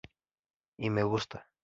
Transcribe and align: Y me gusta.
Y 0.77 0.89
me 0.89 1.03
gusta. 1.03 1.47